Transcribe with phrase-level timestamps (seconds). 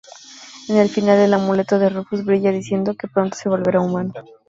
[0.67, 4.13] En el final el amuleto de Rufus brilla diciendo que pronto se volverá humano.